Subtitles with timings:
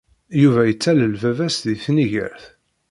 [0.41, 2.43] Yuba yettalel baba-s deg tnigert.